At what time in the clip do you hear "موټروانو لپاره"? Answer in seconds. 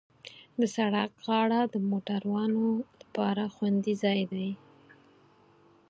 1.89-3.43